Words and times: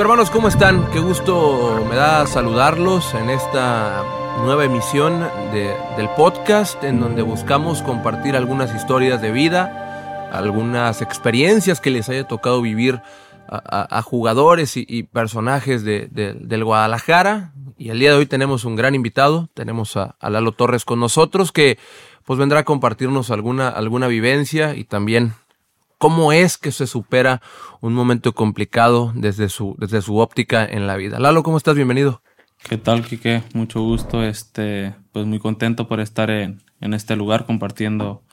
hermanos, 0.00 0.30
¿cómo 0.30 0.48
están? 0.48 0.90
Qué 0.90 1.00
gusto 1.00 1.84
me 1.88 1.96
da 1.96 2.26
saludarlos 2.26 3.12
en 3.12 3.28
esta 3.28 4.02
nueva 4.42 4.64
emisión 4.64 5.28
del 5.52 6.08
podcast 6.16 6.82
en 6.82 6.98
donde 6.98 7.20
buscamos 7.20 7.82
compartir 7.82 8.34
algunas 8.34 8.74
historias 8.74 9.20
de 9.20 9.32
vida, 9.32 10.30
algunas 10.32 11.02
experiencias 11.02 11.80
que 11.80 11.90
les 11.90 12.08
haya 12.08 12.26
tocado 12.26 12.62
vivir 12.62 13.02
a, 13.48 14.00
jugadores 14.02 14.76
y, 14.76 15.02
personajes 15.02 15.84
del 15.84 16.64
Guadalajara. 16.64 17.52
Y 17.76 17.90
el 17.90 17.98
día 17.98 18.12
de 18.12 18.16
hoy 18.16 18.26
tenemos 18.26 18.64
un 18.64 18.76
gran 18.76 18.94
invitado, 18.94 19.50
tenemos 19.52 19.96
a, 19.98 20.16
a, 20.18 20.30
Lalo 20.30 20.52
Torres 20.52 20.86
con 20.86 21.00
nosotros 21.00 21.52
que 21.52 21.78
pues 22.24 22.38
vendrá 22.38 22.60
a 22.60 22.64
compartirnos 22.64 23.30
alguna, 23.30 23.68
alguna 23.68 24.06
vivencia 24.06 24.74
y 24.74 24.84
también 24.84 25.34
cómo 26.02 26.32
es 26.32 26.58
que 26.58 26.72
se 26.72 26.88
supera 26.88 27.40
un 27.80 27.94
momento 27.94 28.32
complicado 28.32 29.12
desde 29.14 29.48
su, 29.48 29.76
desde 29.78 30.02
su 30.02 30.16
óptica 30.16 30.64
en 30.64 30.88
la 30.88 30.96
vida. 30.96 31.20
Lalo, 31.20 31.44
¿cómo 31.44 31.56
estás? 31.56 31.76
Bienvenido. 31.76 32.22
¿Qué 32.68 32.76
tal, 32.76 33.06
Quique? 33.06 33.44
Mucho 33.54 33.82
gusto. 33.82 34.24
Este, 34.24 34.96
pues 35.12 35.26
muy 35.26 35.38
contento 35.38 35.86
por 35.86 36.00
estar 36.00 36.28
en, 36.28 36.60
este 36.80 37.14
lugar 37.14 37.46
compartiendo 37.46 38.24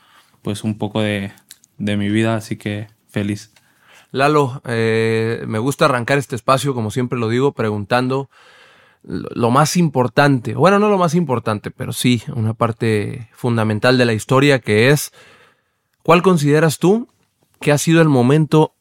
pues 0.42 0.64
un 0.64 0.80
poco 0.80 1.02
de, 1.02 1.32
mi 1.78 2.10
vida, 2.10 2.36
así 2.36 2.58
que 2.58 2.88
feliz. 3.08 3.54
Lalo, 4.10 4.64
eh, 4.66 5.44
me 5.46 5.60
gusta 5.60 5.86
arrancar 5.86 6.18
este 6.18 6.36
espacio, 6.36 6.74
como 6.74 6.90
siempre 6.90 7.20
lo 7.20 7.30
digo, 7.30 7.52
preguntando 7.52 8.32
lo 9.04 9.52
más 9.52 9.78
importante, 9.78 10.56
bueno, 10.56 10.80
no 10.80 10.90
lo 10.90 10.98
más 10.98 11.14
importante, 11.14 11.70
pero 11.70 11.94
sí 11.94 12.24
una 12.36 12.56
parte 12.56 13.30
fundamental 13.32 14.00
de 14.00 14.06
la 14.06 14.14
historia 14.14 14.58
que 14.58 14.90
es, 14.90 15.14
¿cuál 16.02 16.24
consideras 16.24 16.80
tú 16.80 17.08
¿qué 17.60 17.72
ha 17.72 17.78
sido 17.78 18.02
el 18.02 18.10
momento 18.10 18.76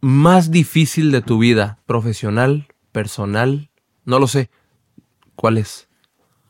más 0.00 0.50
difícil 0.50 1.10
de 1.12 1.22
tu 1.22 1.38
vida? 1.38 1.78
¿Profesional? 1.86 2.66
¿Personal? 2.92 3.70
No 4.04 4.18
lo 4.18 4.26
sé. 4.26 4.50
¿Cuál 5.34 5.58
es? 5.58 5.88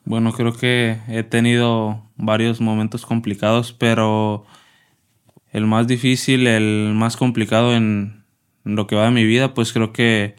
Bueno, 0.05 0.33
creo 0.33 0.53
que 0.53 0.99
he 1.09 1.23
tenido 1.23 2.11
varios 2.17 2.61
momentos 2.61 3.07
complicados, 3.07 3.73
pero 3.73 4.45
el 5.51 5.67
más 5.67 5.87
difícil, 5.87 6.47
el 6.47 6.93
más 6.95 7.17
complicado 7.17 7.75
en 7.75 8.25
lo 8.65 8.87
que 8.87 8.97
va 8.97 9.05
de 9.05 9.11
mi 9.11 9.25
vida, 9.25 9.55
pues 9.55 9.73
creo 9.73 9.93
que 9.93 10.37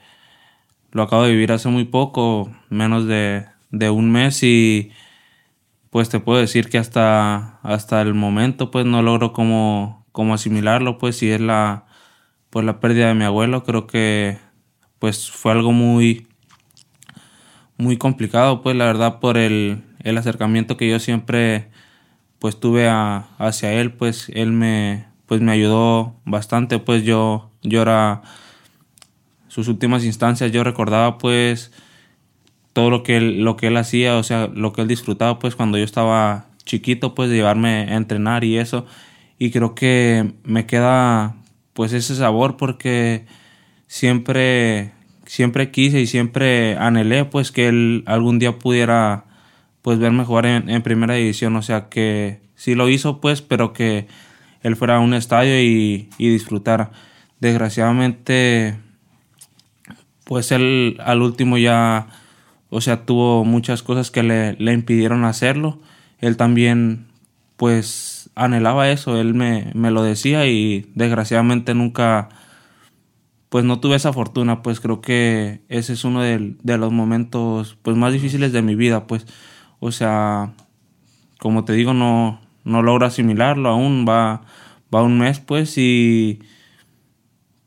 lo 0.92 1.04
acabo 1.04 1.24
de 1.24 1.32
vivir 1.32 1.52
hace 1.52 1.70
muy 1.70 1.86
poco, 1.86 2.52
menos 2.70 3.08
de, 3.08 3.46
de 3.72 3.90
un 3.90 4.12
mes 4.12 4.44
y 4.44 4.92
pues 5.90 6.10
te 6.10 6.20
puedo 6.20 6.40
decir 6.40 6.70
que 6.70 6.78
hasta, 6.78 7.60
hasta 7.62 8.02
el 8.02 8.14
momento 8.14 8.72
pues 8.72 8.86
no 8.86 9.02
logro 9.02 9.34
como 9.34 10.05
cómo 10.16 10.34
asimilarlo, 10.34 10.98
pues 10.98 11.18
si 11.18 11.30
es 11.30 11.42
la, 11.42 11.86
pues, 12.50 12.66
la 12.66 12.80
pérdida 12.80 13.10
de 13.10 13.16
mi 13.16 13.26
abuelo, 13.26 13.64
creo 13.64 13.86
que 13.86 14.40
pues 14.98 15.30
fue 15.30 15.52
algo 15.52 15.74
muy, 15.74 16.26
muy 17.78 17.98
complicado, 17.98 18.62
pues 18.64 18.76
la 18.78 18.86
verdad 18.86 19.20
por 19.20 19.38
el, 19.38 19.84
el 20.04 20.18
acercamiento 20.18 20.78
que 20.78 20.90
yo 20.90 21.00
siempre 21.00 21.70
pues 22.40 22.60
tuve 22.60 22.88
hacia 22.90 23.74
él, 23.74 23.92
pues 23.92 24.32
él 24.34 24.54
me, 24.54 25.06
pues 25.26 25.42
me 25.42 25.52
ayudó 25.52 26.16
bastante, 26.24 26.80
pues 26.80 27.04
yo, 27.04 27.52
yo 27.62 27.82
era 27.82 28.22
sus 29.50 29.68
últimas 29.68 30.06
instancias, 30.06 30.52
yo 30.54 30.64
recordaba 30.64 31.18
pues 31.18 31.74
todo 32.72 32.90
lo 32.90 33.04
que 33.04 33.18
él, 33.18 33.44
lo 33.44 33.58
que 33.58 33.68
él 33.68 33.78
hacía, 33.78 34.16
o 34.16 34.24
sea, 34.24 34.48
lo 34.48 34.72
que 34.72 34.82
él 34.82 34.88
disfrutaba 34.88 35.40
pues 35.40 35.56
cuando 35.56 35.78
yo 35.78 35.84
estaba 35.84 36.46
chiquito, 36.64 37.16
pues 37.16 37.30
de 37.30 37.36
llevarme 37.36 37.88
a 37.90 37.96
entrenar 37.98 38.46
y 38.46 38.58
eso 38.58 38.86
y 39.38 39.52
creo 39.52 39.76
que 39.76 40.34
me 40.44 40.66
queda 40.66 41.36
pues 41.74 41.94
ese 41.94 42.16
sabor 42.16 42.58
porque 42.58 43.26
siempre 43.88 44.94
siempre 45.26 45.72
quise 45.72 46.00
y 46.00 46.08
siempre 46.08 46.78
anhelé 46.78 47.26
pues 47.26 47.52
que 47.52 47.68
él 47.68 48.04
algún 48.06 48.40
día 48.40 48.58
pudiera 48.60 49.26
pues 49.82 50.00
verme 50.00 50.24
jugar 50.26 50.46
en, 50.46 50.82
primera 50.82 51.16
división. 51.16 51.56
O 51.56 51.62
sea 51.62 51.90
que 51.90 52.40
sí 52.56 52.76
lo 52.76 52.90
hizo 52.90 53.22
pues 53.22 53.42
pero 53.42 53.74
que 53.74 54.08
él 54.64 54.76
fuera 54.76 54.98
a 54.98 55.00
un 55.00 55.14
estadio 55.14 55.62
y, 55.62 56.10
y 56.18 56.30
disfrutara 56.30 56.92
desgraciadamente 57.40 58.78
pues 60.24 60.52
él 60.52 60.98
al 61.04 61.22
último 61.22 61.58
ya 61.58 62.08
o 62.70 62.82
sea 62.82 63.06
tuvo 63.06 63.46
muchas 63.46 63.84
cosas 63.84 64.10
que 64.10 64.24
le, 64.24 64.54
le 64.54 64.74
impidieron 64.74 65.26
hacerlo. 65.26 65.80
Él 66.20 66.38
también 66.38 67.08
pues 67.58 68.15
anhelaba 68.36 68.90
eso, 68.92 69.20
él 69.20 69.34
me, 69.34 69.72
me 69.74 69.92
lo 69.92 70.04
decía 70.04 70.46
y 70.48 70.92
desgraciadamente 70.94 71.74
nunca, 71.74 72.30
pues 73.50 73.64
no 73.66 73.80
tuve 73.80 73.96
esa 73.96 74.14
fortuna, 74.14 74.62
pues 74.62 74.80
creo 74.80 75.02
que 75.02 75.62
ese 75.70 75.94
es 75.94 76.04
uno 76.04 76.22
de, 76.22 76.56
los 76.64 76.92
momentos 76.92 77.78
pues 77.82 77.98
más 77.98 78.14
difíciles 78.14 78.52
de 78.52 78.62
mi 78.62 78.76
vida, 78.76 79.08
pues, 79.08 79.26
o 79.80 79.92
sea, 79.92 80.54
como 81.40 81.66
te 81.66 81.74
digo, 81.74 81.94
no, 81.94 82.42
no 82.66 82.84
logro 82.84 83.06
asimilarlo 83.06 83.70
aún, 83.70 84.06
va, 84.08 84.42
va 84.94 85.04
un 85.04 85.18
mes, 85.18 85.40
pues, 85.40 85.78
y 85.78 86.40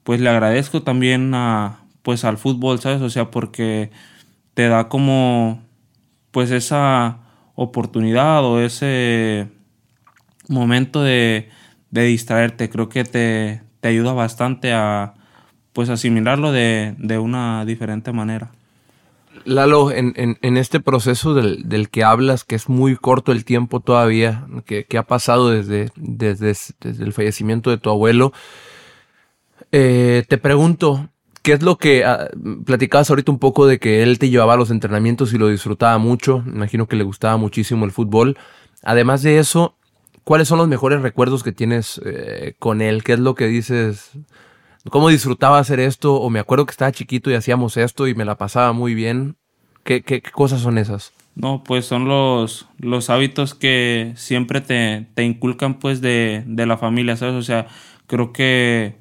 pues 0.04 0.20
le 0.20 0.28
agradezco 0.30 0.82
también 0.82 1.34
a, 1.34 1.80
pues 2.02 2.24
al 2.24 2.38
fútbol, 2.38 2.80
¿sabes? 2.80 3.02
O 3.02 3.10
sea, 3.10 3.30
porque 3.30 3.90
te 4.54 4.68
da 4.68 4.88
como, 4.88 5.62
pues 6.30 6.50
esa 6.50 7.18
oportunidad 7.54 8.44
o 8.44 8.60
ese 8.60 9.48
momento 10.48 11.02
de, 11.02 11.48
distraerte. 11.90 12.68
Creo 12.68 12.88
que 12.88 13.04
te, 13.04 13.62
ayuda 13.82 14.12
bastante 14.12 14.72
a 14.72 15.14
pues 15.72 15.88
asimilarlo 15.88 16.50
de, 16.52 16.94
una 17.20 17.64
diferente 17.64 18.12
manera. 18.12 18.50
Lalo, 19.44 19.92
en, 19.92 20.12
en, 20.16 20.56
este 20.56 20.80
proceso 20.80 21.32
del, 21.34 21.88
que 21.90 22.02
hablas, 22.02 22.44
que 22.44 22.56
es 22.56 22.68
muy 22.68 22.96
corto 22.96 23.30
el 23.30 23.44
tiempo 23.44 23.80
todavía, 23.80 24.46
que, 24.66 24.98
ha 24.98 25.04
pasado 25.04 25.50
desde, 25.50 25.90
desde, 25.96 26.54
el 26.82 27.12
fallecimiento 27.12 27.70
de 27.70 27.78
tu 27.78 27.90
abuelo, 27.90 28.32
eh, 29.70 30.24
te 30.28 30.38
pregunto, 30.38 31.08
¿qué 31.42 31.52
es 31.52 31.62
lo 31.62 31.78
que 31.78 32.04
ah, 32.04 32.28
platicabas 32.64 33.10
ahorita 33.10 33.30
un 33.30 33.38
poco 33.38 33.66
de 33.66 33.78
que 33.78 34.02
él 34.02 34.18
te 34.18 34.30
llevaba 34.30 34.54
a 34.54 34.56
los 34.56 34.70
entrenamientos 34.70 35.32
y 35.32 35.38
lo 35.38 35.48
disfrutaba 35.48 35.96
mucho? 35.98 36.42
Imagino 36.46 36.88
que 36.88 36.96
le 36.96 37.04
gustaba 37.04 37.36
muchísimo 37.36 37.84
el 37.84 37.92
fútbol. 37.92 38.36
Además 38.82 39.22
de 39.22 39.38
eso, 39.38 39.76
¿Cuáles 40.28 40.48
son 40.48 40.58
los 40.58 40.68
mejores 40.68 41.00
recuerdos 41.00 41.42
que 41.42 41.52
tienes 41.52 42.02
eh, 42.04 42.52
con 42.58 42.82
él? 42.82 43.02
¿Qué 43.02 43.14
es 43.14 43.18
lo 43.18 43.34
que 43.34 43.46
dices? 43.46 44.10
¿Cómo 44.90 45.08
disfrutaba 45.08 45.58
hacer 45.58 45.80
esto? 45.80 46.16
O 46.16 46.28
me 46.28 46.38
acuerdo 46.38 46.66
que 46.66 46.72
estaba 46.72 46.92
chiquito 46.92 47.30
y 47.30 47.34
hacíamos 47.34 47.78
esto 47.78 48.06
y 48.06 48.14
me 48.14 48.26
la 48.26 48.36
pasaba 48.36 48.74
muy 48.74 48.92
bien. 48.92 49.36
¿Qué, 49.84 50.02
qué, 50.02 50.20
cosas 50.20 50.60
son 50.60 50.76
esas? 50.76 51.14
No, 51.34 51.64
pues 51.64 51.86
son 51.86 52.08
los, 52.08 52.68
los 52.76 53.08
hábitos 53.08 53.54
que 53.54 54.12
siempre 54.16 54.60
te, 54.60 55.06
te 55.14 55.24
inculcan 55.24 55.78
pues 55.78 56.02
de, 56.02 56.44
de, 56.46 56.66
la 56.66 56.76
familia, 56.76 57.16
¿sabes? 57.16 57.34
O 57.34 57.42
sea, 57.42 57.66
creo 58.06 58.34
que 58.34 58.96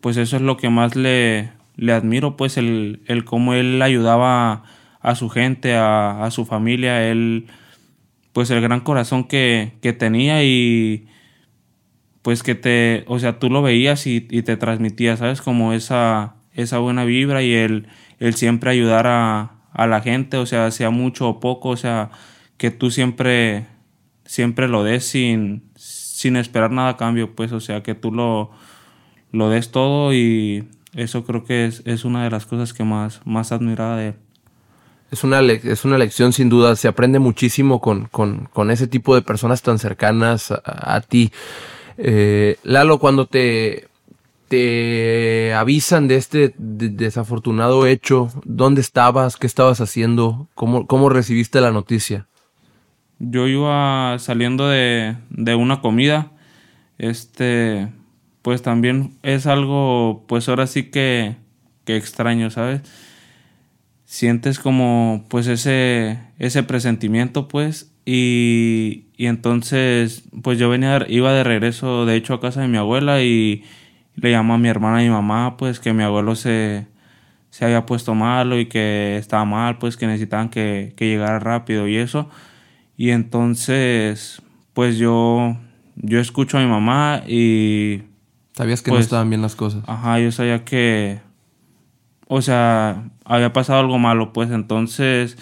pues 0.00 0.16
eso 0.16 0.36
es 0.36 0.42
lo 0.42 0.56
que 0.56 0.70
más 0.70 0.96
le, 0.96 1.52
le 1.76 1.92
admiro, 1.92 2.38
pues 2.38 2.56
el, 2.56 3.02
el 3.06 3.26
cómo 3.26 3.52
él 3.52 3.82
ayudaba 3.82 4.62
a, 5.02 5.14
su 5.14 5.28
gente, 5.28 5.74
a, 5.74 6.24
a 6.24 6.30
su 6.30 6.46
familia, 6.46 7.06
él 7.06 7.48
pues 8.34 8.50
el 8.50 8.60
gran 8.60 8.80
corazón 8.80 9.24
que, 9.24 9.72
tenía 9.98 10.42
y 10.44 11.06
pues 12.20 12.42
que 12.42 12.56
te, 12.56 13.04
o 13.06 13.18
sea, 13.20 13.38
tú 13.38 13.48
lo 13.48 13.62
veías 13.62 14.06
y, 14.08 14.20
te 14.20 14.56
transmitía, 14.56 15.16
¿sabes? 15.16 15.40
Como 15.40 15.72
esa, 15.72 16.34
esa 16.52 16.78
buena 16.78 17.04
vibra 17.04 17.42
y 17.42 17.54
el, 17.54 17.86
el 18.18 18.34
siempre 18.34 18.70
ayudar 18.70 19.06
a, 19.06 19.52
la 19.86 20.00
gente, 20.02 20.36
o 20.36 20.46
sea, 20.46 20.70
sea 20.72 20.90
mucho 20.90 21.28
o 21.28 21.40
poco, 21.40 21.70
o 21.70 21.76
sea, 21.76 22.10
que 22.56 22.70
tú 22.72 22.90
siempre, 22.90 23.66
siempre 24.24 24.68
lo 24.68 24.82
des 24.82 25.04
sin, 25.06 25.62
sin 25.76 26.36
esperar 26.36 26.72
nada 26.72 26.90
a 26.90 26.96
cambio, 26.96 27.36
pues, 27.36 27.52
o 27.52 27.60
sea, 27.60 27.82
que 27.84 27.94
tú 27.94 28.10
lo, 28.12 28.50
lo 29.30 29.48
des 29.48 29.70
todo 29.70 30.12
y 30.12 30.68
eso 30.94 31.24
creo 31.24 31.44
que 31.44 31.66
es, 31.66 31.82
es 31.86 32.04
una 32.04 32.24
de 32.24 32.30
las 32.30 32.46
cosas 32.46 32.72
que 32.72 32.84
más, 32.84 33.20
más 33.24 33.52
admiraba 33.52 33.96
de 33.96 34.08
él. 34.08 34.23
Es 35.14 35.22
una, 35.22 35.40
es 35.40 35.84
una 35.84 35.96
lección 35.96 36.32
sin 36.32 36.48
duda, 36.48 36.74
se 36.74 36.88
aprende 36.88 37.20
muchísimo 37.20 37.80
con, 37.80 38.10
ese 38.68 38.88
tipo 38.88 39.14
de 39.14 39.22
personas 39.22 39.62
tan 39.62 39.78
cercanas 39.78 40.50
a, 40.50 41.00
ti. 41.02 41.30
Eh, 41.98 42.56
Lalo, 42.64 42.98
cuando 42.98 43.26
te, 43.26 43.86
te 44.48 45.54
avisan 45.54 46.08
de 46.08 46.16
este 46.16 46.52
desafortunado 46.58 47.86
hecho, 47.86 48.28
¿dónde 48.44 48.80
estabas? 48.80 49.36
¿Qué 49.36 49.46
estabas 49.46 49.80
haciendo? 49.80 50.48
¿Cómo, 50.56 50.88
cómo 50.88 51.08
recibiste 51.10 51.60
la 51.60 51.70
noticia? 51.70 52.26
Yo 53.20 53.46
iba 53.46 54.18
saliendo 54.18 54.66
de, 54.66 55.16
de 55.30 55.54
una 55.54 55.80
comida. 55.80 56.32
Este, 56.98 57.88
pues 58.42 58.62
también 58.62 59.14
es 59.22 59.46
algo, 59.46 60.24
pues 60.26 60.48
ahora 60.48 60.66
sí 60.66 60.90
que, 60.90 61.36
que 61.84 61.96
extraño, 61.96 62.50
¿sabes? 62.50 62.80
Sientes 64.14 64.60
como 64.60 65.24
pues 65.28 65.48
ese, 65.48 66.20
ese 66.38 66.62
presentimiento 66.62 67.48
pues 67.48 67.90
y, 68.06 69.06
y, 69.16 69.26
entonces 69.26 70.22
pues 70.40 70.56
yo 70.56 70.68
venía, 70.68 71.04
iba 71.08 71.32
de 71.32 71.42
regreso 71.42 72.06
de 72.06 72.14
hecho 72.14 72.34
a 72.34 72.40
casa 72.40 72.60
de 72.60 72.68
mi 72.68 72.76
abuela 72.76 73.22
y 73.22 73.64
le 74.14 74.30
llamó 74.30 74.54
a 74.54 74.58
mi 74.58 74.68
hermana 74.68 75.02
y 75.02 75.06
mi 75.06 75.10
mamá 75.10 75.56
pues 75.56 75.80
que 75.80 75.92
mi 75.92 76.04
abuelo 76.04 76.36
se, 76.36 76.86
se 77.50 77.64
había 77.64 77.86
puesto 77.86 78.14
malo 78.14 78.60
y 78.60 78.66
que 78.66 79.16
estaba 79.16 79.44
mal, 79.44 79.78
pues 79.78 79.96
que 79.96 80.06
necesitaban 80.06 80.48
que, 80.48 80.92
que 80.94 81.08
llegara 81.08 81.40
rápido 81.40 81.88
y 81.88 81.96
eso. 81.96 82.28
Y 82.96 83.10
entonces, 83.10 84.42
pues 84.74 84.96
yo, 84.96 85.56
yo 85.96 86.20
escucho 86.20 86.56
a 86.56 86.60
mi 86.60 86.68
mamá 86.68 87.24
y... 87.26 88.02
Sabías 88.52 88.80
que 88.80 88.92
no 88.92 88.96
pues, 88.96 89.06
estaban 89.06 89.28
bien 89.28 89.42
las 89.42 89.56
cosas. 89.56 89.82
Ajá, 89.88 90.20
yo 90.20 90.30
sabía 90.30 90.64
que, 90.64 91.18
o 92.34 92.42
sea, 92.42 93.10
había 93.24 93.52
pasado 93.52 93.78
algo 93.78 93.98
malo, 94.00 94.32
pues 94.32 94.50
entonces 94.50 95.38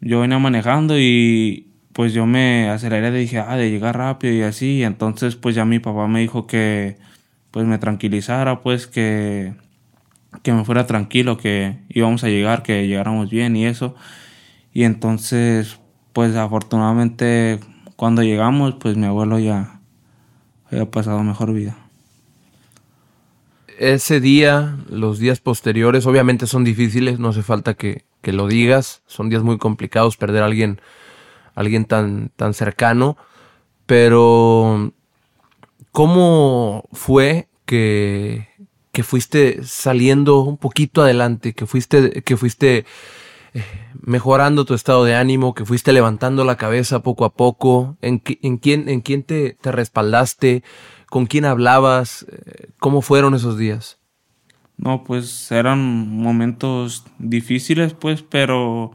yo 0.00 0.20
venía 0.20 0.38
manejando 0.38 0.98
y 0.98 1.68
pues 1.92 2.14
yo 2.14 2.24
me 2.24 2.70
aceleré, 2.70 3.10
dije, 3.10 3.38
ah, 3.38 3.56
de 3.56 3.70
llegar 3.70 3.98
rápido 3.98 4.32
y 4.34 4.42
así, 4.42 4.78
y 4.78 4.84
entonces 4.84 5.36
pues 5.36 5.54
ya 5.54 5.66
mi 5.66 5.78
papá 5.78 6.08
me 6.08 6.20
dijo 6.20 6.46
que 6.46 6.96
pues 7.50 7.66
me 7.66 7.76
tranquilizara, 7.78 8.62
pues 8.62 8.86
que 8.86 9.54
que 10.42 10.52
me 10.52 10.64
fuera 10.64 10.86
tranquilo, 10.86 11.36
que 11.36 11.78
íbamos 11.90 12.24
a 12.24 12.28
llegar, 12.28 12.62
que 12.62 12.86
llegáramos 12.86 13.30
bien 13.30 13.56
y 13.56 13.66
eso. 13.66 13.94
Y 14.72 14.84
entonces, 14.84 15.78
pues 16.12 16.36
afortunadamente 16.36 17.60
cuando 17.96 18.22
llegamos, 18.22 18.76
pues 18.80 18.96
mi 18.96 19.06
abuelo 19.06 19.38
ya 19.38 19.80
había 20.70 20.90
pasado 20.90 21.22
mejor 21.22 21.52
vida. 21.52 21.85
Ese 23.78 24.20
día, 24.20 24.76
los 24.88 25.18
días 25.18 25.40
posteriores, 25.40 26.06
obviamente 26.06 26.46
son 26.46 26.64
difíciles, 26.64 27.18
no 27.18 27.28
hace 27.28 27.42
falta 27.42 27.74
que, 27.74 28.04
que 28.22 28.32
lo 28.32 28.46
digas, 28.46 29.02
son 29.06 29.28
días 29.28 29.42
muy 29.42 29.58
complicados 29.58 30.16
perder 30.16 30.42
a 30.42 30.46
alguien, 30.46 30.80
alguien 31.54 31.84
tan, 31.84 32.30
tan 32.36 32.54
cercano, 32.54 33.16
pero 33.86 34.92
¿cómo 35.92 36.88
fue 36.92 37.48
que 37.64 38.48
que 38.96 39.02
fuiste 39.02 39.62
saliendo 39.62 40.38
un 40.38 40.56
poquito 40.56 41.02
adelante, 41.02 41.52
que 41.52 41.66
fuiste, 41.66 42.22
que 42.22 42.38
fuiste 42.38 42.86
eh, 43.52 43.62
mejorando 44.00 44.64
tu 44.64 44.72
estado 44.72 45.04
de 45.04 45.14
ánimo, 45.14 45.52
que 45.52 45.66
fuiste 45.66 45.92
levantando 45.92 46.44
la 46.44 46.56
cabeza 46.56 47.02
poco 47.02 47.26
a 47.26 47.34
poco, 47.34 47.98
en, 48.00 48.22
en 48.40 48.56
quién, 48.56 48.88
en 48.88 49.02
quién 49.02 49.22
te, 49.22 49.58
te, 49.60 49.70
respaldaste, 49.70 50.62
con 51.08 51.26
quién 51.26 51.44
hablabas, 51.44 52.26
eh, 52.30 52.68
cómo 52.78 53.02
fueron 53.02 53.34
esos 53.34 53.58
días. 53.58 53.98
No, 54.76 55.04
pues 55.04 55.50
eran 55.50 56.08
momentos 56.10 57.04
difíciles, 57.18 57.94
pues, 57.94 58.22
pero 58.22 58.92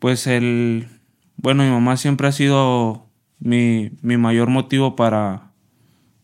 pues 0.00 0.26
el, 0.26 0.88
bueno, 1.36 1.62
mi 1.62 1.70
mamá 1.70 1.96
siempre 1.96 2.26
ha 2.26 2.32
sido 2.32 3.06
mi, 3.38 3.92
mi 4.02 4.16
mayor 4.16 4.48
motivo 4.48 4.96
para, 4.96 5.52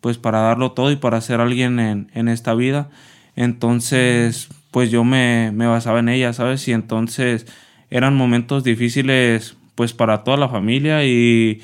pues 0.01 0.19
para 0.19 0.41
darlo 0.41 0.73
todo 0.73 0.91
y 0.91 0.97
para 0.97 1.21
ser 1.21 1.41
alguien 1.41 1.79
en, 1.79 2.11
en 2.15 2.29
esta 2.29 2.55
vida. 2.55 2.91
Entonces, 3.37 4.49
pues 4.71 4.91
yo 4.91 5.05
me, 5.05 5.53
me, 5.53 5.67
basaba 5.67 6.01
en 6.01 6.09
ella, 6.09 6.33
¿sabes? 6.33 6.67
Y 6.69 6.73
entonces 6.73 7.47
eran 7.91 8.17
momentos 8.17 8.65
difíciles 8.65 9.57
pues 9.75 9.93
para 9.93 10.25
toda 10.25 10.39
la 10.39 10.49
familia 10.49 11.05
y 11.05 11.61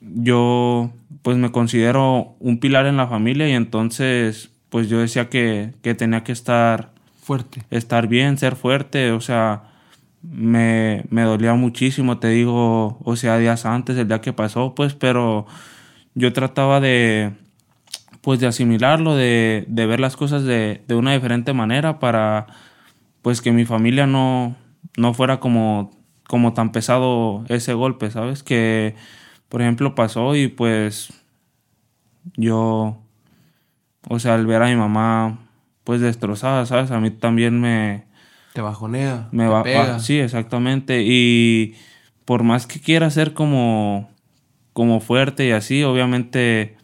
yo 0.00 0.92
pues 1.22 1.36
me 1.36 1.52
considero 1.52 2.36
un 2.40 2.58
pilar 2.58 2.86
en 2.86 2.96
la 2.96 3.08
familia 3.08 3.48
y 3.48 3.52
entonces 3.52 4.50
pues 4.68 4.88
yo 4.88 4.98
decía 4.98 5.28
que, 5.28 5.72
que 5.82 5.94
tenía 5.94 6.24
que 6.24 6.32
estar 6.32 6.90
fuerte. 7.22 7.62
Estar 7.70 8.08
bien, 8.08 8.38
ser 8.38 8.56
fuerte, 8.56 9.12
o 9.12 9.20
sea, 9.20 9.64
me, 10.22 11.04
me 11.10 11.22
dolía 11.22 11.54
muchísimo, 11.54 12.18
te 12.18 12.28
digo, 12.28 12.98
o 13.02 13.16
sea, 13.16 13.38
días 13.38 13.66
antes, 13.66 13.96
el 13.96 14.08
día 14.08 14.20
que 14.20 14.32
pasó, 14.32 14.74
pues, 14.74 14.94
pero 14.94 15.46
yo 16.14 16.32
trataba 16.32 16.80
de, 16.80 17.32
pues 18.22 18.40
de 18.40 18.46
asimilarlo, 18.46 19.16
de, 19.16 19.64
de 19.68 19.86
ver 19.86 20.00
las 20.00 20.16
cosas 20.16 20.44
de, 20.44 20.82
de, 20.86 20.94
una 20.94 21.12
diferente 21.14 21.52
manera 21.52 21.98
para, 21.98 22.46
pues 23.22 23.40
que 23.40 23.52
mi 23.52 23.64
familia 23.64 24.06
no, 24.06 24.56
no 24.96 25.14
fuera 25.14 25.40
como, 25.40 25.90
como 26.28 26.54
tan 26.54 26.72
pesado 26.72 27.44
ese 27.48 27.72
golpe, 27.74 28.10
¿sabes? 28.10 28.42
Que, 28.42 28.94
por 29.48 29.62
ejemplo, 29.62 29.94
pasó 29.94 30.34
y 30.36 30.48
pues 30.48 31.12
yo, 32.36 32.98
o 34.08 34.18
sea, 34.18 34.34
al 34.34 34.46
ver 34.46 34.62
a 34.62 34.66
mi 34.66 34.76
mamá, 34.76 35.38
pues 35.84 36.00
destrozada, 36.00 36.66
¿sabes? 36.66 36.90
A 36.90 37.00
mí 37.00 37.10
también 37.10 37.60
me... 37.60 38.04
Te 38.52 38.60
bajonea. 38.60 39.28
Me 39.32 39.46
va, 39.48 39.98
sí, 39.98 40.18
exactamente. 40.18 41.02
Y 41.04 41.74
por 42.24 42.42
más 42.42 42.66
que 42.66 42.80
quiera 42.80 43.10
ser 43.10 43.34
como 43.34 44.08
como 44.72 45.00
fuerte 45.00 45.46
y 45.46 45.52
así, 45.52 45.84
obviamente 45.84 46.76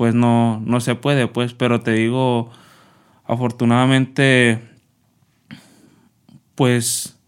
pues 0.00 0.14
no, 0.14 0.62
no 0.64 0.80
se 0.80 0.94
puede, 0.94 1.26
pues, 1.26 1.52
pero 1.52 1.80
te 1.80 1.92
digo, 1.92 2.50
afortunadamente, 3.26 4.62
pues 6.54 7.19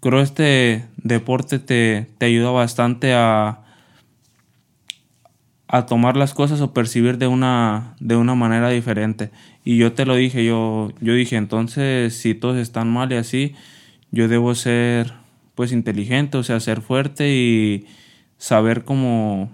creo 0.00 0.20
este 0.20 0.86
deporte 0.96 1.58
te, 1.58 2.08
te 2.18 2.26
ayuda 2.26 2.50
bastante 2.50 3.14
a, 3.14 3.60
a 5.68 5.86
tomar 5.86 6.16
las 6.16 6.34
cosas 6.34 6.60
o 6.60 6.72
percibir 6.72 7.18
de 7.18 7.26
una, 7.26 7.94
de 8.00 8.16
una 8.16 8.34
manera 8.34 8.70
diferente. 8.70 9.30
Y 9.64 9.76
yo 9.76 9.92
te 9.92 10.06
lo 10.06 10.16
dije, 10.16 10.44
yo, 10.44 10.92
yo 11.00 11.14
dije, 11.14 11.36
entonces 11.36 12.14
si 12.16 12.34
todos 12.34 12.56
están 12.56 12.90
mal 12.90 13.12
y 13.12 13.16
así, 13.16 13.54
yo 14.10 14.28
debo 14.28 14.54
ser 14.54 15.12
pues 15.54 15.72
inteligente, 15.72 16.38
o 16.38 16.42
sea, 16.42 16.58
ser 16.60 16.80
fuerte 16.80 17.28
y, 17.34 17.86
saber 18.40 18.84
cómo, 18.84 19.50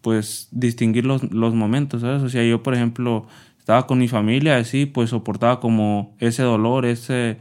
pues, 0.00 0.48
distinguir 0.50 1.04
los, 1.04 1.30
los 1.32 1.54
momentos, 1.54 2.00
¿sabes? 2.00 2.22
O 2.22 2.28
sea, 2.30 2.42
yo, 2.42 2.62
por 2.62 2.74
ejemplo, 2.74 3.26
estaba 3.58 3.86
con 3.86 3.98
mi 3.98 4.08
familia, 4.08 4.56
así, 4.56 4.86
pues 4.86 5.10
soportaba 5.10 5.60
como 5.60 6.16
ese 6.18 6.42
dolor, 6.42 6.86
ese, 6.86 7.36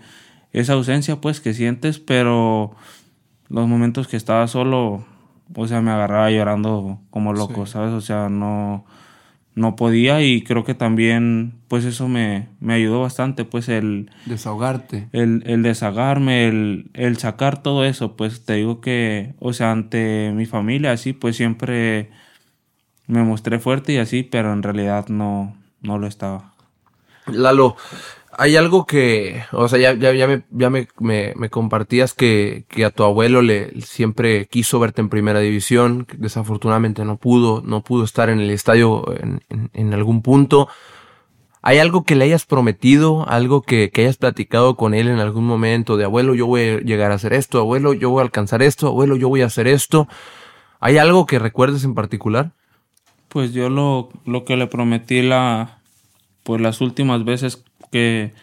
esa 0.53 0.73
ausencia, 0.73 1.21
pues, 1.21 1.39
que 1.41 1.53
sientes, 1.53 1.99
pero 1.99 2.75
los 3.49 3.67
momentos 3.67 4.07
que 4.07 4.17
estaba 4.17 4.47
solo, 4.47 5.05
o 5.55 5.67
sea, 5.67 5.81
me 5.81 5.91
agarraba 5.91 6.31
llorando 6.31 6.99
como 7.09 7.33
loco, 7.33 7.65
¿sabes? 7.65 7.93
O 7.93 8.01
sea, 8.01 8.29
no, 8.29 8.85
no 9.55 9.75
podía 9.75 10.21
y 10.21 10.43
creo 10.43 10.63
que 10.63 10.73
también 10.73 11.53
pues 11.67 11.83
eso 11.85 12.07
me, 12.07 12.47
me 12.59 12.73
ayudó 12.73 13.01
bastante 13.01 13.43
pues 13.43 13.67
el 13.67 14.09
desahogarte. 14.25 15.09
el, 15.11 15.43
el 15.45 15.61
desahogarme 15.61 16.47
el, 16.47 16.89
el, 16.93 17.17
sacar 17.17 17.61
todo 17.61 17.83
eso 17.83 18.15
pues 18.15 18.45
te 18.45 18.53
digo 18.53 18.79
que 18.79 19.35
o 19.39 19.51
sea 19.51 19.71
ante 19.71 20.31
mi 20.33 20.45
familia 20.45 20.93
así 20.93 21.11
pues 21.11 21.35
siempre 21.35 22.09
me 23.07 23.23
mostré 23.23 23.59
fuerte 23.59 23.93
y 23.93 23.97
así 23.97 24.23
pero 24.23 24.53
en 24.53 24.63
realidad 24.63 25.07
no 25.09 25.55
no 25.81 25.97
lo 25.97 26.07
estaba. 26.07 26.53
Lalo 27.27 27.75
hay 28.37 28.55
algo 28.55 28.85
que, 28.85 29.43
o 29.51 29.67
sea, 29.67 29.79
ya, 29.79 29.93
ya, 29.93 30.13
ya, 30.13 30.27
me, 30.27 30.43
ya 30.51 30.69
me, 30.69 30.87
me, 30.99 31.49
compartías 31.49 32.13
que, 32.13 32.65
que, 32.69 32.85
a 32.85 32.89
tu 32.89 33.03
abuelo 33.03 33.41
le 33.41 33.81
siempre 33.81 34.47
quiso 34.47 34.79
verte 34.79 35.01
en 35.01 35.09
primera 35.09 35.39
división, 35.39 36.07
desafortunadamente 36.17 37.03
no 37.03 37.17
pudo, 37.17 37.61
no 37.65 37.83
pudo 37.83 38.03
estar 38.03 38.29
en 38.29 38.39
el 38.39 38.49
estadio 38.49 39.03
en, 39.19 39.41
en, 39.73 39.93
algún 39.93 40.21
punto. 40.21 40.69
¿Hay 41.61 41.77
algo 41.77 42.03
que 42.03 42.15
le 42.15 42.25
hayas 42.25 42.45
prometido, 42.45 43.27
algo 43.27 43.61
que, 43.61 43.91
que, 43.91 44.01
hayas 44.01 44.17
platicado 44.17 44.75
con 44.75 44.93
él 44.93 45.09
en 45.09 45.19
algún 45.19 45.45
momento 45.45 45.97
de 45.97 46.05
abuelo, 46.05 46.33
yo 46.33 46.47
voy 46.47 46.61
a 46.61 46.77
llegar 46.79 47.11
a 47.11 47.15
hacer 47.15 47.33
esto, 47.33 47.59
abuelo, 47.59 47.93
yo 47.93 48.09
voy 48.09 48.21
a 48.21 48.23
alcanzar 48.23 48.63
esto, 48.63 48.87
abuelo, 48.87 49.15
yo 49.17 49.29
voy 49.29 49.41
a 49.41 49.47
hacer 49.47 49.67
esto? 49.67 50.07
¿Hay 50.79 50.97
algo 50.97 51.25
que 51.25 51.37
recuerdes 51.37 51.83
en 51.83 51.93
particular? 51.93 52.53
Pues 53.27 53.53
yo 53.53 53.69
lo, 53.69 54.09
lo 54.25 54.45
que 54.45 54.57
le 54.57 54.67
prometí 54.67 55.21
la, 55.21 55.81
pues 56.43 56.61
las 56.61 56.81
últimas 56.81 57.23
veces 57.23 57.63
que, 57.91 58.33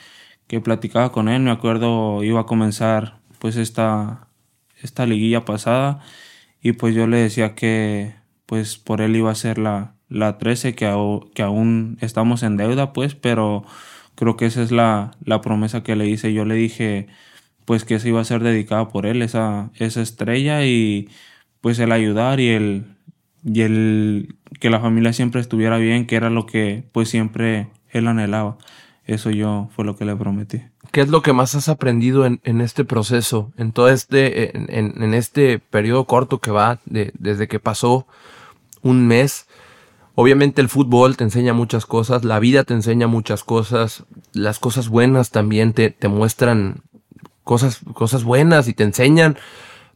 que 0.47 0.61
platicaba 0.61 1.13
con 1.13 1.29
él, 1.29 1.43
me 1.43 1.51
acuerdo 1.51 2.23
iba 2.25 2.41
a 2.41 2.47
comenzar 2.47 3.19
pues 3.39 3.57
esta, 3.57 4.29
esta 4.83 5.07
liguilla 5.07 5.45
pasada 5.45 6.01
y 6.63 6.73
pues 6.73 6.95
yo 6.95 7.07
le 7.07 7.19
decía 7.19 7.55
que 7.55 8.15
pues 8.47 8.79
por 8.79 9.01
él 9.01 9.17
iba 9.17 9.31
a 9.31 9.35
ser 9.35 9.59
la, 9.59 9.95
la 10.09 10.39
13 10.39 10.75
que, 10.75 10.87
que 11.35 11.43
aún 11.43 11.99
estamos 12.01 12.43
en 12.43 12.57
deuda 12.57 12.93
pues 12.93 13.15
pero 13.15 13.65
creo 14.19 14.37
que 14.37 14.47
esa 14.47 14.63
es 14.63 14.73
la, 14.73 15.13
la 15.25 15.41
promesa 15.41 15.83
que 15.85 15.97
le 15.97 16.09
hice. 16.09 16.33
Yo 16.33 16.45
le 16.45 16.57
dije 16.57 17.07
pues 17.65 17.85
que 17.85 18.01
se 18.01 18.09
iba 18.09 18.21
a 18.21 18.25
ser 18.25 18.43
dedicada 18.43 18.89
por 18.89 19.07
él 19.07 19.23
esa, 19.23 19.71
esa 19.77 20.03
estrella 20.03 20.65
y 20.67 21.09
pues 21.61 21.79
el 21.79 21.93
ayudar 21.93 22.41
y 22.41 22.49
el 22.51 22.87
y 23.45 23.61
el 23.63 24.37
que 24.61 24.71
la 24.71 24.81
familia 24.81 25.13
siempre 25.13 25.41
estuviera 25.41 25.79
bien 25.79 26.07
que 26.07 26.17
era 26.17 26.31
lo 26.31 26.47
que 26.47 26.85
pues 26.93 27.09
siempre 27.11 27.69
él 27.91 28.09
anhelaba 28.09 28.59
eso 29.09 29.31
yo 29.31 29.71
fue 29.75 29.85
lo 29.87 29.97
que 29.97 30.05
le 30.05 30.15
prometí. 30.15 30.63
¿Qué 30.93 31.01
es 31.01 31.09
lo 31.09 31.23
que 31.23 31.33
más 31.33 31.55
has 31.55 31.69
aprendido 31.69 32.27
en, 32.27 32.41
en 32.45 32.61
este 32.61 32.85
proceso, 32.85 33.53
en 33.57 33.73
todo 33.73 33.89
este, 33.89 34.57
en, 34.57 35.03
en, 35.03 35.15
este 35.15 35.59
periodo 35.59 36.05
corto 36.05 36.39
que 36.39 36.51
va 36.51 36.79
de, 36.85 37.13
desde 37.19 37.49
que 37.49 37.59
pasó 37.59 38.07
un 38.83 39.07
mes? 39.07 39.47
Obviamente 40.15 40.61
el 40.61 40.69
fútbol 40.69 41.17
te 41.17 41.25
enseña 41.25 41.55
muchas 41.55 41.87
cosas, 41.87 42.23
la 42.25 42.39
vida 42.39 42.65
te 42.65 42.75
enseña 42.75 43.07
muchas 43.07 43.45
cosas, 43.45 44.05
las 44.35 44.59
cosas 44.59 44.91
buenas 44.91 45.31
también 45.31 45.73
te, 45.73 45.91
te 45.91 46.09
muestran 46.09 46.83
cosas, 47.45 47.81
cosas 47.95 48.25
buenas 48.25 48.69
y 48.69 48.75
te 48.75 48.85
enseñan, 48.85 49.39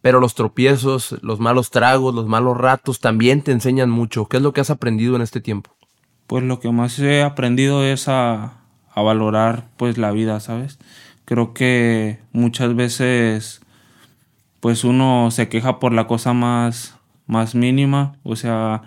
pero 0.01 0.21
los 0.21 0.35
tropiezos, 0.35 1.19
los 1.21 1.39
malos 1.39 1.71
tragos, 1.71 2.15
los 2.15 2.27
malos 2.29 2.57
ratos 2.57 3.01
también 3.01 3.43
te 3.43 3.53
enseñan 3.53 3.91
mucho. 3.91 4.25
¿Qué 4.27 4.39
es 4.39 4.43
lo 4.43 4.55
que 4.55 4.63
has 4.63 4.71
aprendido 4.71 5.17
en 5.17 5.23
este 5.23 5.43
tiempo? 5.43 5.71
Pues 6.27 6.45
lo 6.45 6.61
que 6.61 6.73
más 6.73 6.99
he 6.99 7.23
aprendido 7.23 7.85
es 7.85 8.09
a, 8.09 8.62
a 8.95 9.03
valorar 9.03 9.69
pues 9.77 9.99
la 9.99 10.13
vida, 10.13 10.41
¿sabes? 10.41 10.79
Creo 11.25 11.55
que 11.55 12.19
muchas 12.33 12.75
veces 12.77 13.63
pues 14.61 14.85
uno 14.85 15.31
se 15.33 15.49
queja 15.49 15.81
por 15.81 15.93
la 15.93 16.07
cosa 16.07 16.33
más, 16.35 16.97
más 17.27 17.55
mínima, 17.57 18.15
o 18.23 18.37
sea, 18.37 18.83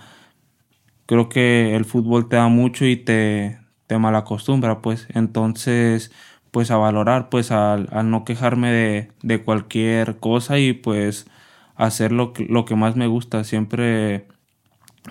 creo 1.06 1.30
que 1.30 1.76
el 1.76 1.86
fútbol 1.86 2.30
te 2.30 2.38
da 2.38 2.48
mucho 2.48 2.86
y 2.86 2.96
te, 2.96 3.60
te 3.88 3.98
malacostumbra, 3.98 4.82
pues, 4.82 5.08
entonces, 5.14 6.12
pues 6.52 6.72
a 6.72 6.78
valorar, 6.78 7.30
pues 7.30 7.52
al, 7.52 7.90
no 8.10 8.24
quejarme 8.26 8.72
de, 8.72 9.12
de, 9.22 9.44
cualquier 9.44 10.18
cosa 10.20 10.60
y 10.60 10.74
pues 10.74 11.28
hacer 11.76 12.12
lo 12.14 12.34
que, 12.34 12.46
lo 12.46 12.66
que 12.66 12.76
más 12.76 12.96
me 12.96 13.08
gusta, 13.08 13.44
siempre, 13.44 14.28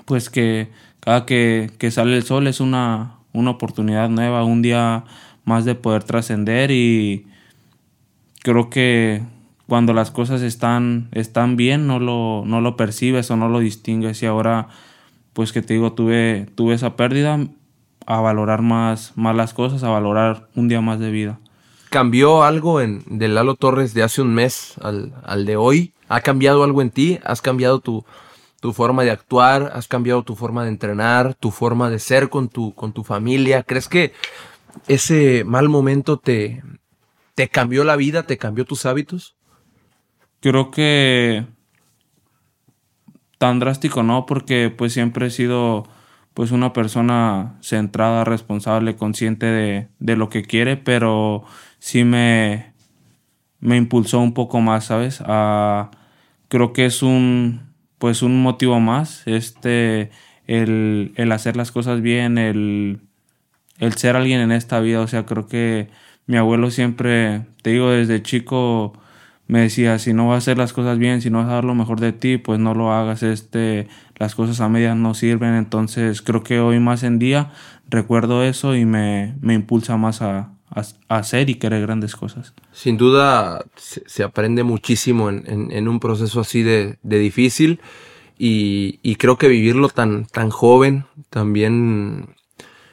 pues 0.06 0.30
que 0.30 0.70
cada 1.00 1.26
que, 1.26 1.70
que 1.78 1.90
sale 1.90 2.16
el 2.16 2.22
sol 2.24 2.46
es 2.46 2.60
una, 2.60 3.18
una 3.34 3.50
oportunidad 3.50 4.08
nueva, 4.08 4.44
un 4.44 4.62
día 4.62 5.04
más 5.44 5.66
de 5.66 5.74
poder 5.74 6.04
trascender 6.04 6.70
y 6.70 7.26
creo 8.42 8.70
que 8.70 9.22
cuando 9.66 9.92
las 9.92 10.10
cosas 10.10 10.40
están, 10.40 11.08
están 11.12 11.56
bien 11.56 11.86
no 11.86 11.98
lo, 11.98 12.44
no 12.46 12.60
lo 12.60 12.76
percibes 12.76 13.30
o 13.30 13.36
no 13.36 13.48
lo 13.48 13.58
distingues 13.58 14.22
y 14.22 14.26
ahora 14.26 14.68
pues 15.34 15.52
que 15.52 15.60
te 15.60 15.74
digo 15.74 15.92
tuve, 15.92 16.46
tuve 16.54 16.74
esa 16.74 16.96
pérdida 16.96 17.38
a 18.06 18.20
valorar 18.20 18.62
más, 18.62 19.12
más 19.16 19.34
las 19.34 19.52
cosas, 19.52 19.82
a 19.82 19.88
valorar 19.88 20.48
un 20.54 20.68
día 20.68 20.80
más 20.80 21.00
de 21.00 21.10
vida. 21.10 21.38
¿Cambió 21.90 22.42
algo 22.44 22.80
en, 22.80 23.02
de 23.06 23.28
Lalo 23.28 23.54
Torres 23.54 23.94
de 23.94 24.02
hace 24.02 24.20
un 24.22 24.34
mes 24.34 24.74
al, 24.82 25.12
al 25.24 25.46
de 25.46 25.56
hoy? 25.56 25.92
¿Ha 26.08 26.20
cambiado 26.20 26.64
algo 26.64 26.82
en 26.82 26.90
ti? 26.90 27.18
¿Has 27.24 27.40
cambiado 27.40 27.80
tu, 27.80 28.04
tu 28.64 28.72
forma 28.72 29.02
de 29.02 29.10
actuar, 29.10 29.72
has 29.74 29.88
cambiado 29.88 30.22
tu 30.22 30.36
forma 30.36 30.62
de 30.62 30.70
entrenar, 30.70 31.34
tu 31.34 31.50
forma 31.50 31.90
de 31.90 31.98
ser 31.98 32.30
con 32.30 32.48
tu, 32.48 32.74
con 32.74 32.94
tu 32.94 33.04
familia. 33.04 33.62
¿Crees 33.62 33.88
que 33.88 34.14
ese 34.88 35.44
mal 35.44 35.68
momento 35.68 36.18
te, 36.18 36.62
te 37.34 37.50
cambió 37.50 37.84
la 37.84 37.94
vida, 37.96 38.22
te 38.22 38.38
cambió 38.38 38.64
tus 38.64 38.86
hábitos? 38.86 39.36
Creo 40.40 40.70
que 40.70 41.44
tan 43.36 43.58
drástico 43.58 44.02
no, 44.02 44.24
porque 44.24 44.70
pues 44.70 44.94
siempre 44.94 45.26
he 45.26 45.30
sido 45.30 45.86
pues 46.32 46.50
una 46.50 46.72
persona 46.72 47.58
centrada, 47.60 48.24
responsable, 48.24 48.96
consciente 48.96 49.44
de, 49.44 49.88
de 49.98 50.16
lo 50.16 50.30
que 50.30 50.40
quiere, 50.40 50.78
pero 50.78 51.44
sí 51.80 52.04
me, 52.04 52.72
me 53.60 53.76
impulsó 53.76 54.20
un 54.20 54.32
poco 54.32 54.62
más, 54.62 54.86
¿sabes? 54.86 55.22
A, 55.26 55.90
creo 56.48 56.72
que 56.72 56.86
es 56.86 57.02
un, 57.02 57.73
pues 57.98 58.22
un 58.22 58.42
motivo 58.42 58.80
más, 58.80 59.22
este, 59.26 60.10
el, 60.46 61.12
el 61.16 61.32
hacer 61.32 61.56
las 61.56 61.72
cosas 61.72 62.00
bien, 62.02 62.38
el, 62.38 63.00
el 63.78 63.94
ser 63.94 64.16
alguien 64.16 64.40
en 64.40 64.52
esta 64.52 64.80
vida, 64.80 65.00
o 65.00 65.06
sea, 65.06 65.26
creo 65.26 65.46
que 65.48 65.88
mi 66.26 66.36
abuelo 66.36 66.70
siempre, 66.70 67.46
te 67.62 67.70
digo, 67.70 67.90
desde 67.90 68.22
chico 68.22 68.94
me 69.46 69.60
decía, 69.60 69.98
si 69.98 70.12
no 70.14 70.28
vas 70.28 70.36
a 70.36 70.38
hacer 70.38 70.58
las 70.58 70.72
cosas 70.72 70.98
bien, 70.98 71.20
si 71.20 71.30
no 71.30 71.38
vas 71.38 71.48
a 71.48 71.54
dar 71.54 71.64
lo 71.64 71.74
mejor 71.74 72.00
de 72.00 72.12
ti, 72.12 72.38
pues 72.38 72.58
no 72.58 72.74
lo 72.74 72.92
hagas, 72.92 73.22
este, 73.22 73.88
las 74.16 74.34
cosas 74.34 74.60
a 74.60 74.68
medias 74.68 74.96
no 74.96 75.14
sirven, 75.14 75.54
entonces 75.54 76.22
creo 76.22 76.42
que 76.42 76.60
hoy 76.60 76.80
más 76.80 77.02
en 77.02 77.18
día 77.18 77.50
recuerdo 77.90 78.42
eso 78.42 78.74
y 78.74 78.86
me, 78.86 79.34
me 79.40 79.54
impulsa 79.54 79.96
más 79.98 80.22
a, 80.22 80.53
hacer 81.08 81.50
y 81.50 81.54
querer 81.56 81.82
grandes 81.82 82.16
cosas. 82.16 82.54
Sin 82.72 82.96
duda 82.96 83.64
se, 83.76 84.22
aprende 84.22 84.62
muchísimo 84.64 85.30
en, 85.30 85.88
un 85.88 86.00
proceso 86.00 86.40
así 86.40 86.62
de, 86.62 86.98
difícil 87.02 87.80
y, 88.38 89.16
creo 89.16 89.38
que 89.38 89.48
vivirlo 89.48 89.88
tan, 89.88 90.26
tan 90.26 90.50
joven 90.50 91.04
también 91.30 92.34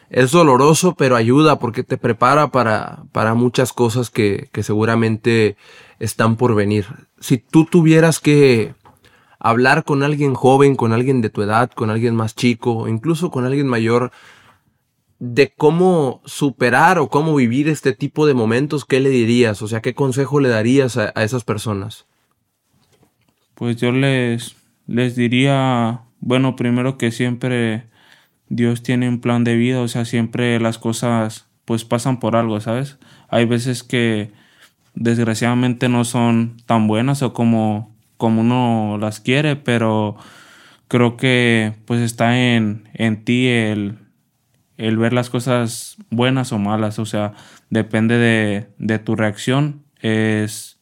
es 0.10 0.32
doloroso, 0.32 0.96
pero 0.96 1.16
ayuda 1.16 1.58
porque 1.58 1.84
te 1.84 1.98
prepara 1.98 2.50
para, 2.50 3.34
muchas 3.34 3.74
cosas 3.74 4.10
que, 4.10 4.50
que 4.52 4.62
seguramente 4.62 5.58
están 6.00 6.36
por 6.36 6.54
venir. 6.54 6.86
Si 7.20 7.38
tú 7.38 7.66
tuvieras 7.66 8.20
que 8.20 8.76
hablar 9.40 9.84
con 9.84 10.04
alguien 10.04 10.36
joven, 10.36 10.76
con 10.76 10.94
alguien 10.94 11.22
de 11.22 11.30
tu 11.30 11.42
edad, 11.42 11.72
con 11.72 11.90
alguien 11.90 12.16
más 12.16 12.36
chico, 12.36 12.88
incluso 12.88 13.32
con 13.32 13.46
alguien 13.46 13.68
mayor, 13.68 14.12
de 15.22 15.54
cómo 15.56 16.20
superar 16.26 16.98
o 16.98 17.08
cómo 17.08 17.36
vivir 17.36 17.70
este 17.70 17.94
tipo 17.94 18.26
de 18.26 18.34
momentos, 18.34 18.86
¿qué 18.86 19.00
le 19.00 19.10
dirías? 19.10 19.62
O 19.62 19.68
sea, 19.68 19.80
¿qué 19.80 19.94
consejo 19.94 20.40
le 20.40 20.50
darías 20.50 20.98
a, 20.98 21.10
esas 21.10 21.44
personas? 21.44 22.08
Pues 23.54 23.78
yo 23.78 23.92
les, 23.92 24.56
les 24.88 25.16
diría, 25.16 26.02
bueno, 26.22 26.56
primero 26.56 26.98
que 26.98 27.12
siempre 27.12 27.84
Dios 28.50 28.82
tiene 28.82 29.08
un 29.08 29.22
plan 29.22 29.44
de 29.44 29.56
vida, 29.56 29.82
o 29.82 29.88
sea, 29.88 30.06
siempre 30.06 30.60
las 30.60 30.80
cosas 30.80 31.46
pues 31.66 31.86
pasan 31.86 32.20
por 32.20 32.36
algo, 32.36 32.60
¿sabes? 32.60 32.98
Hay 33.30 33.46
veces 33.46 33.84
que 33.84 34.32
desgraciadamente 34.96 35.88
no 35.88 36.04
son 36.04 36.58
tan 36.66 36.88
buenas 36.88 37.22
o 37.22 37.32
como, 37.32 37.96
como 38.18 38.42
uno 38.42 38.98
las 39.00 39.20
quiere, 39.20 39.56
pero 39.56 40.16
creo 40.88 41.16
que 41.16 41.74
pues 41.86 42.02
está 42.02 42.40
en, 42.40 42.90
en 42.96 43.24
ti 43.24 43.46
el, 43.46 44.01
el 44.82 44.98
ver 44.98 45.14
las 45.14 45.30
cosas 45.30 45.98
buenas 46.10 46.52
o 46.52 46.58
malas, 46.58 46.98
o 46.98 47.06
sea, 47.06 47.34
depende 47.70 48.18
de, 48.18 48.68
de 48.80 48.98
tu 48.98 49.16
reacción, 49.16 49.84
es 50.00 50.80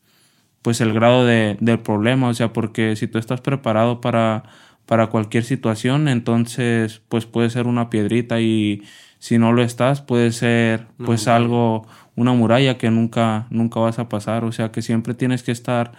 pues 0.62 0.80
el 0.80 0.94
grado 0.94 1.26
de, 1.26 1.58
del 1.60 1.80
problema, 1.80 2.30
o 2.30 2.34
sea, 2.34 2.54
porque 2.54 2.96
si 2.96 3.08
tú 3.08 3.18
estás 3.18 3.42
preparado 3.42 4.00
para, 4.00 4.44
para 4.86 5.08
cualquier 5.08 5.44
situación, 5.44 6.08
entonces 6.08 7.02
pues 7.10 7.26
puede 7.26 7.50
ser 7.50 7.68
una 7.68 7.90
piedrita 7.90 8.40
y 8.40 8.84
si 9.20 9.38
no 9.38 9.52
lo 9.52 9.62
estás 9.62 10.02
puede 10.02 10.32
ser 10.32 10.88
pues 11.06 11.28
algo, 11.28 11.86
una 12.16 12.32
muralla 12.32 12.78
que 12.78 12.90
nunca, 12.92 13.48
nunca 13.50 13.82
vas 13.82 14.00
a 14.00 14.08
pasar, 14.08 14.46
o 14.46 14.54
sea 14.54 14.72
que 14.72 14.82
siempre 14.82 15.14
tienes 15.14 15.44
que 15.44 15.52
estar 15.52 15.92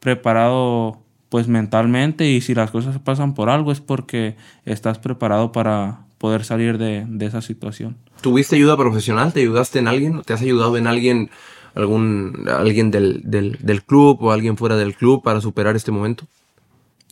preparado 0.00 1.02
pues 1.28 1.48
mentalmente 1.48 2.28
y 2.30 2.40
si 2.40 2.54
las 2.54 2.70
cosas 2.70 2.98
pasan 2.98 3.34
por 3.34 3.50
algo 3.50 3.72
es 3.72 3.80
porque 3.82 4.36
estás 4.64 4.98
preparado 4.98 5.52
para, 5.52 6.06
poder 6.22 6.44
salir 6.44 6.78
de, 6.78 7.04
esa 7.26 7.42
situación. 7.42 7.96
¿Tuviste 8.20 8.54
ayuda 8.54 8.76
profesional? 8.76 9.32
¿Te 9.32 9.40
ayudaste 9.40 9.80
en 9.80 9.88
alguien? 9.88 10.22
¿Te 10.22 10.32
has 10.32 10.40
ayudado 10.40 10.76
en 10.76 10.86
alguien, 10.86 11.30
algún, 11.74 12.46
alguien 12.48 12.92
del, 12.92 13.22
del, 13.24 13.82
club 13.82 14.22
o 14.22 14.30
alguien 14.30 14.56
fuera 14.56 14.76
del 14.76 14.94
club 14.94 15.20
para 15.24 15.40
superar 15.40 15.74
este 15.74 15.90
momento? 15.90 16.28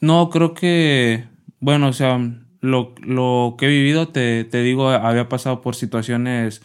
No, 0.01 0.31
creo 0.31 0.55
que, 0.55 1.25
bueno, 1.59 1.89
o 1.89 1.93
sea, 1.93 2.21
lo, 2.61 2.95
lo 3.03 3.57
que 3.59 3.67
he 3.67 3.69
vivido, 3.69 4.07
te, 4.07 4.45
te, 4.45 4.63
digo, 4.63 4.91
había 4.91 5.29
pasado 5.29 5.61
por 5.61 5.75
situaciones 5.75 6.63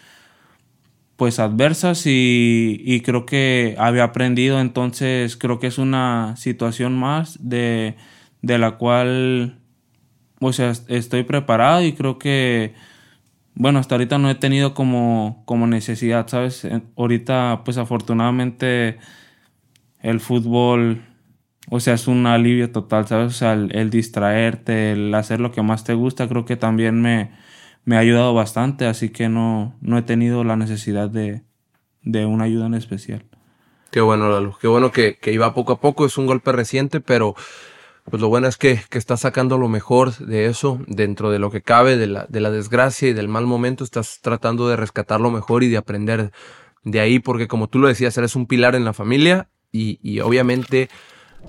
pues 1.16 1.40
adversas 1.40 2.06
y, 2.06 2.80
y, 2.86 3.02
creo 3.02 3.25
que 3.25 3.75
había 3.80 4.04
aprendido, 4.04 4.60
entonces 4.60 5.36
creo 5.36 5.60
que 5.60 5.66
es 5.66 5.80
una 5.80 6.36
situación 6.38 6.96
más 6.96 7.40
de, 7.42 7.96
de 8.44 8.60
la 8.60 8.78
cual 8.78 9.58
o 10.46 10.54
sea, 10.54 10.74
estoy 10.88 11.24
preparado 11.24 11.84
y 11.84 11.94
creo 11.94 12.20
que, 12.20 12.74
bueno, 13.54 13.80
hasta 13.80 13.96
ahorita 13.96 14.18
no 14.18 14.30
he 14.30 14.36
tenido 14.36 14.74
como, 14.74 15.44
como 15.46 15.68
necesidad, 15.68 16.28
¿sabes? 16.28 16.68
Ahorita, 16.98 17.62
pues 17.66 17.78
afortunadamente, 17.78 18.98
el 20.02 20.20
fútbol, 20.20 21.04
o 21.70 21.80
sea, 21.80 21.96
es 21.96 22.08
un 22.08 22.28
alivio 22.28 22.72
total, 22.72 23.08
¿sabes? 23.08 23.28
O 23.28 23.36
sea, 23.38 23.54
el, 23.54 23.90
distraerte, 23.90 24.92
el 24.94 25.14
hacer 25.16 25.40
lo 25.40 25.52
que 25.52 25.62
más 25.62 25.84
te 25.84 25.94
gusta, 25.94 26.28
creo 26.28 26.46
que 26.46 26.58
también 26.58 27.02
me, 27.02 27.32
me 27.86 27.96
ha 27.96 28.00
ayudado 28.00 28.34
bastante, 28.34 28.86
así 28.86 29.10
que 29.10 29.30
no, 29.30 29.75
no 29.82 29.98
he 29.98 30.02
tenido 30.04 30.44
la 30.44 30.56
necesidad 30.56 31.10
de, 31.10 31.44
de 32.04 32.25
una 32.25 32.46
ayuda 32.46 32.68
en 32.68 32.75
especial. 32.75 33.25
Qué 33.92 34.02
bueno, 34.02 34.30
Lalo. 34.30 34.58
Qué 34.60 34.68
bueno 34.68 34.92
que, 34.92 35.18
que 35.18 35.32
iba 35.32 35.54
poco 35.54 35.74
a 35.74 35.80
poco. 35.80 36.06
Es 36.06 36.18
un 36.18 36.25
golpe 36.25 36.52
reciente, 36.52 37.00
pero 37.00 37.34
pues 38.09 38.21
lo 38.21 38.29
bueno 38.29 38.47
es 38.47 38.57
que, 38.57 38.79
que 38.89 39.00
estás 39.00 39.21
sacando 39.21 39.57
lo 39.57 39.67
mejor 39.67 40.15
de 40.17 40.45
eso, 40.45 40.79
dentro 40.88 41.31
de 41.31 41.39
lo 41.39 41.50
que 41.50 41.62
cabe, 41.62 41.97
de 41.97 42.05
la, 42.05 42.25
de 42.29 42.39
la 42.39 42.51
desgracia 42.51 43.09
y 43.09 43.13
del 43.13 43.27
mal 43.27 43.47
momento, 43.47 43.83
estás 43.83 44.19
tratando 44.21 44.67
de 44.67 44.75
rescatar 44.75 45.19
lo 45.19 45.31
mejor 45.31 45.63
y 45.63 45.69
de 45.69 45.77
aprender 45.77 46.31
de 46.83 47.00
ahí, 47.00 47.17
porque 47.17 47.47
como 47.47 47.67
tú 47.67 47.79
lo 47.79 47.88
decías, 47.88 48.15
eres 48.17 48.35
un 48.35 48.45
pilar 48.45 48.75
en 48.75 48.85
la 48.85 48.93
familia 48.93 49.50
y, 49.71 50.00
y 50.03 50.19
obviamente 50.19 50.88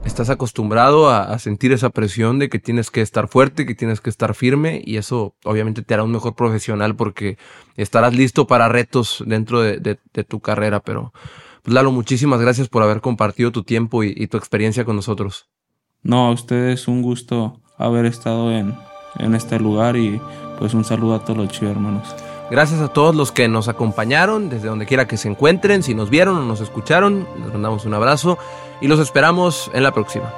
estás 0.07 0.31
acostumbrado 0.31 1.11
a, 1.11 1.25
a, 1.25 1.39
sentir 1.39 1.73
esa 1.73 1.91
presión 1.91 2.39
de 2.39 2.49
que 2.49 2.59
tienes 2.59 2.91
que 2.91 3.03
estar 3.03 3.29
fuerte, 3.29 3.67
que 3.67 3.75
tienes 3.75 4.01
que 4.01 4.11
estar 4.11 4.35
firme 4.35 4.83
y 4.85 4.97
eso 4.97 5.35
obviamente 5.45 5.83
te 5.83 5.93
hará 5.93 6.05
un 6.05 6.13
mejor 6.13 6.35
profesional 6.35 6.97
porque 6.97 7.37
estarás 7.77 8.15
listo 8.15 8.47
para 8.47 8.69
retos 8.69 9.23
dentro 9.27 9.61
de, 9.61 9.79
de, 9.79 9.99
de 10.13 10.25
tu 10.25 10.41
carrera. 10.41 10.81
Pero, 10.81 11.13
pues 11.63 11.75
Lalo, 11.75 11.93
muchísimas 11.93 12.41
gracias 12.41 12.69
por 12.69 12.83
haber 12.83 13.03
compartido 13.03 13.53
tu 13.53 13.63
tiempo 13.63 14.05
y 14.05 14.27
tu 14.27 14.39
experiencia 14.39 14.87
con 14.87 14.97
nosotros. 14.97 15.49
No, 16.03 16.29
a 16.29 16.31
ustedes 16.31 16.89
un 16.89 17.03
gusto 17.03 17.61
haber 17.79 18.07
estado 18.07 18.53
en, 18.53 18.75
en 19.19 19.35
este 19.35 19.59
lugar 19.59 19.97
y 19.97 20.21
pues 20.59 20.75
un 20.75 20.85
saludo 20.85 21.15
a 21.17 21.25
todos 21.25 21.37
los 21.37 21.49
chivos 21.49 21.73
hermanos. 21.73 22.15
Gracias 22.51 22.81
a 22.81 22.89
todos 22.89 23.15
los 23.15 23.33
que 23.33 23.49
nos 23.49 23.69
acompañaron, 23.69 24.49
desde 24.49 24.69
donde 24.69 24.87
quiera 24.87 25.09
que 25.09 25.17
se 25.17 25.29
encuentren, 25.29 25.83
si 25.83 25.95
nos 25.95 26.11
vieron 26.11 26.37
o 26.37 26.45
nos 26.45 26.61
escucharon, 26.61 27.27
les 27.41 27.53
mandamos 27.53 27.85
un 27.85 27.95
abrazo 27.95 28.39
y 28.81 28.87
los 28.87 29.01
esperamos 29.01 29.71
en 29.75 29.83
la 29.83 29.93
próxima. 29.93 30.33